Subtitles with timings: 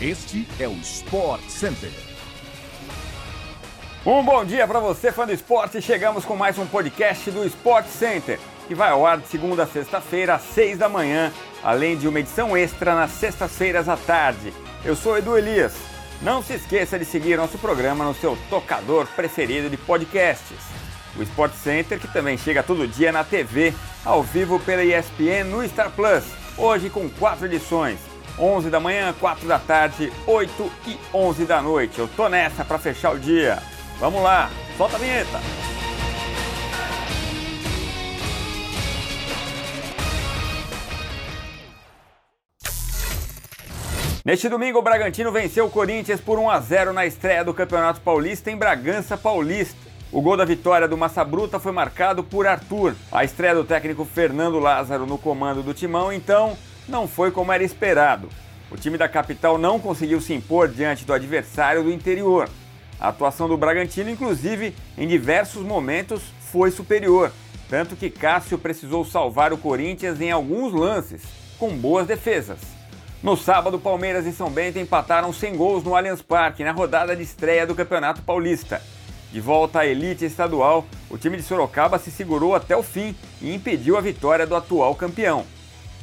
[0.00, 1.90] Este é o Sport Center.
[4.06, 5.82] Um bom dia para você, fã do esporte.
[5.82, 8.38] Chegamos com mais um podcast do Sport Center,
[8.68, 11.32] que vai ao ar de segunda a sexta-feira, às seis da manhã,
[11.64, 14.54] além de uma edição extra nas sextas-feiras à tarde.
[14.84, 15.74] Eu sou Edu Elias.
[16.22, 20.58] Não se esqueça de seguir nosso programa no seu tocador preferido de podcasts.
[21.16, 25.68] O Sport Center, que também chega todo dia na TV, ao vivo pela ESPN no
[25.68, 26.22] Star Plus,
[26.56, 27.98] hoje com quatro edições
[28.40, 31.98] 11 da manhã, 4 da tarde, 8 e 11 da noite.
[31.98, 33.58] Eu tô nessa para fechar o dia.
[33.98, 35.40] Vamos lá, solta a vinheta.
[44.24, 48.02] Neste domingo, o Bragantino venceu o Corinthians por 1 a 0 na estreia do Campeonato
[48.02, 49.88] Paulista em Bragança Paulista.
[50.12, 52.94] O gol da vitória do Massa Bruta foi marcado por Arthur.
[53.10, 56.56] A estreia do técnico Fernando Lázaro no comando do timão, então,
[56.88, 58.28] não foi como era esperado.
[58.70, 62.48] O time da capital não conseguiu se impor diante do adversário do interior.
[63.00, 67.30] A atuação do Bragantino, inclusive, em diversos momentos foi superior,
[67.68, 71.22] tanto que Cássio precisou salvar o Corinthians em alguns lances,
[71.58, 72.58] com boas defesas.
[73.22, 77.22] No sábado, Palmeiras e São Bento empataram sem gols no Allianz Parque na rodada de
[77.22, 78.82] estreia do Campeonato Paulista.
[79.32, 83.54] De volta à elite estadual, o time de Sorocaba se segurou até o fim e
[83.54, 85.44] impediu a vitória do atual campeão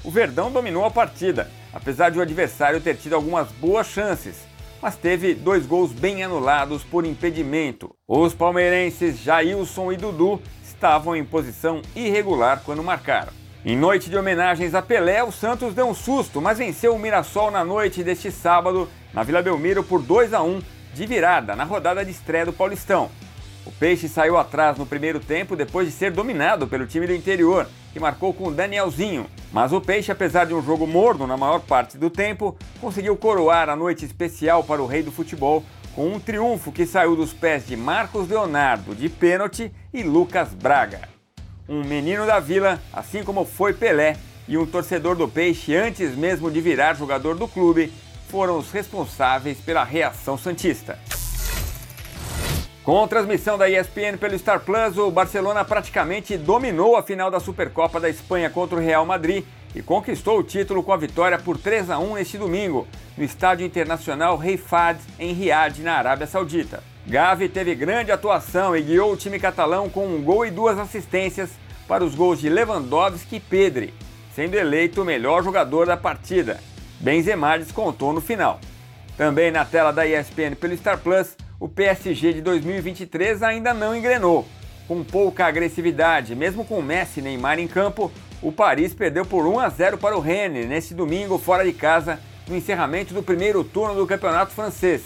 [0.06, 4.38] o Verdão dominou a partida, apesar de o adversário ter tido algumas boas chances,
[4.81, 7.95] mas teve dois gols bem anulados por impedimento.
[8.08, 13.33] Os palmeirenses Jailson e Dudu estavam em posição irregular quando marcaram.
[13.66, 17.50] Em noite de homenagens a Pelé, o Santos deu um susto, mas venceu o Mirassol
[17.50, 20.61] na noite deste sábado, na Vila Belmiro, por 2 a 1
[20.94, 23.09] de virada na rodada de estreia do Paulistão.
[23.66, 27.67] O Peixe saiu atrás no primeiro tempo depois de ser dominado pelo time do interior,
[27.91, 29.25] que marcou com o Danielzinho.
[29.52, 33.67] Mas o Peixe, apesar de um jogo morno na maior parte do tempo, conseguiu coroar
[33.67, 35.63] a noite especial para o rei do futebol
[35.95, 41.08] com um triunfo que saiu dos pés de Marcos Leonardo de pênalti e Lucas Braga.
[41.67, 46.52] Um menino da vila, assim como foi Pelé, e um torcedor do Peixe antes mesmo
[46.52, 47.92] de virar jogador do clube,
[48.30, 50.99] foram os responsáveis pela reação santista.
[52.85, 57.99] Com transmissão da ESPN pelo Star Plus, o Barcelona praticamente dominou a final da Supercopa
[57.99, 61.89] da Espanha contra o Real Madrid e conquistou o título com a vitória por 3
[61.89, 62.87] a 1 neste domingo,
[63.17, 66.83] no Estádio Internacional Rei Fahd, em Riad, na Arábia Saudita.
[67.07, 71.49] Gavi teve grande atuação e guiou o time catalão com um gol e duas assistências
[71.87, 73.95] para os gols de Lewandowski e Pedri,
[74.35, 76.59] sendo eleito o melhor jogador da partida.
[76.99, 78.59] Benzema descontou no final.
[79.17, 84.45] Também na tela da ESPN pelo Star Plus, o PSG de 2023 ainda não engrenou.
[84.88, 88.11] Com pouca agressividade, mesmo com Messi e Neymar em campo,
[88.42, 92.20] o Paris perdeu por 1 a 0 para o Rennes neste domingo fora de casa,
[92.48, 95.04] no encerramento do primeiro turno do Campeonato Francês,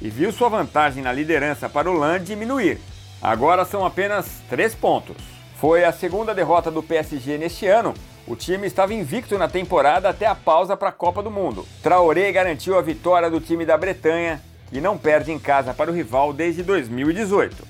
[0.00, 2.78] e viu sua vantagem na liderança para o Lens diminuir.
[3.20, 5.16] Agora são apenas três pontos.
[5.58, 7.94] Foi a segunda derrota do PSG neste ano.
[8.26, 11.66] O time estava invicto na temporada até a pausa para a Copa do Mundo.
[11.82, 14.40] Traoré garantiu a vitória do time da Bretanha
[14.72, 17.66] e não perde em casa para o rival desde 2018.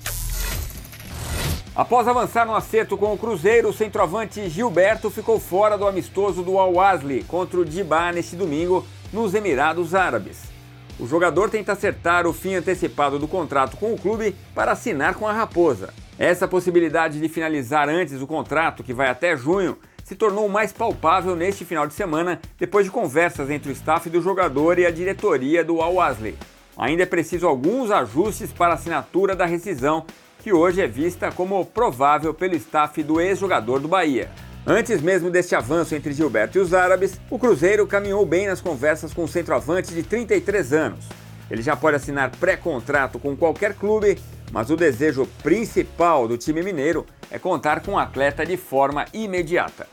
[1.75, 6.57] Após avançar no acerto com o Cruzeiro, o centroavante Gilberto ficou fora do amistoso do
[6.57, 10.39] Al-Wasli contra o Dibá neste domingo nos Emirados Árabes.
[10.99, 15.27] O jogador tenta acertar o fim antecipado do contrato com o clube para assinar com
[15.27, 15.93] a Raposa.
[16.17, 21.35] Essa possibilidade de finalizar antes o contrato, que vai até junho, se tornou mais palpável
[21.35, 25.63] neste final de semana depois de conversas entre o staff do jogador e a diretoria
[25.63, 26.35] do Al-Wasli.
[26.77, 30.05] Ainda é preciso alguns ajustes para a assinatura da rescisão,
[30.43, 34.29] que hoje é vista como provável pelo staff do ex-jogador do Bahia.
[34.65, 39.13] Antes mesmo deste avanço entre Gilberto e os árabes, o Cruzeiro caminhou bem nas conversas
[39.13, 41.05] com o centroavante de 33 anos.
[41.49, 44.19] Ele já pode assinar pré-contrato com qualquer clube,
[44.51, 49.05] mas o desejo principal do time mineiro é contar com o um atleta de forma
[49.13, 49.87] imediata.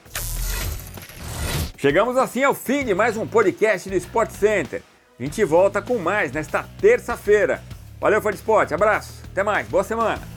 [1.78, 4.82] Chegamos assim ao fim de mais um podcast do Sport Center.
[5.18, 7.62] A gente volta com mais nesta terça-feira.
[8.00, 10.33] Valeu, fã de esporte, abraço, até mais, boa semana!